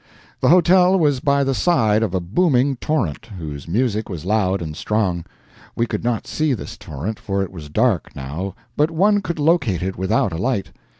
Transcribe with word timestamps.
The 0.39 0.49
hotel 0.49 0.97
was 0.97 1.19
by 1.19 1.43
the 1.43 1.53
side 1.53 2.01
of 2.01 2.15
a 2.15 2.19
booming 2.19 2.75
torrent, 2.77 3.27
whose 3.37 3.67
music 3.67 4.09
was 4.09 4.25
loud 4.25 4.59
and 4.59 4.75
strong; 4.75 5.25
we 5.75 5.85
could 5.85 6.03
not 6.03 6.25
see 6.25 6.55
this 6.55 6.75
torrent, 6.75 7.19
for 7.19 7.43
it 7.43 7.51
was 7.51 7.69
dark, 7.69 8.15
now, 8.15 8.55
but 8.75 8.89
one 8.89 9.21
could 9.21 9.37
locate 9.37 9.83
it 9.83 9.99
without 9.99 10.33
a 10.33 10.37
light. 10.37 10.71